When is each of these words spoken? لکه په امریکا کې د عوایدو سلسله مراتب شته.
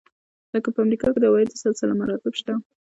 لکه 0.53 0.69
په 0.73 0.79
امریکا 0.85 1.07
کې 1.13 1.19
د 1.21 1.25
عوایدو 1.29 1.59
سلسله 1.63 1.93
مراتب 2.01 2.33
شته. 2.39 2.53